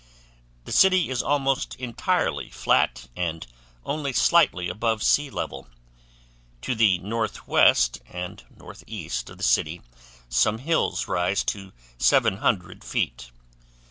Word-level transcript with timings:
The 0.65 0.71
city 0.71 1.11
is 1.11 1.21
almost 1.21 1.75
entirely 1.75 2.49
flat 2.49 3.07
and 3.15 3.45
only 3.85 4.13
slightly 4.13 4.67
above 4.67 5.03
sea 5.03 5.29
level; 5.29 5.67
to 6.63 6.73
the 6.73 6.97
northwest 6.97 8.01
and 8.09 8.43
northeast 8.49 9.29
of 9.29 9.37
the 9.37 9.43
city 9.43 9.83
some 10.27 10.57
hills 10.57 11.07
rise 11.07 11.43
to 11.53 11.71
700 11.99 12.83
feet. 12.83 13.29